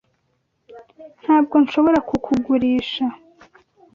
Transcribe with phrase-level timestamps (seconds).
[1.23, 3.05] Ntabwo nshobora kukugurisha.